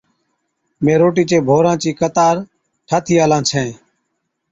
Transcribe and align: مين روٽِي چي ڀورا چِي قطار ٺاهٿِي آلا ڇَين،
مين 0.83 0.97
روٽِي 1.01 1.23
چي 1.29 1.37
ڀورا 1.47 1.73
چِي 1.81 1.91
قطار 1.99 2.35
ٺاهٿِي 2.87 3.15
آلا 3.23 3.39
ڇَين، 3.49 3.69